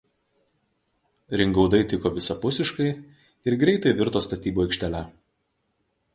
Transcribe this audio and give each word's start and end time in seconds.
Ringaudai 1.41 1.81
tiko 1.91 2.11
visapusiškai 2.17 2.89
ir 3.51 3.59
greitai 3.67 3.95
virto 4.01 4.27
statybų 4.29 4.67
aikštele. 4.67 5.05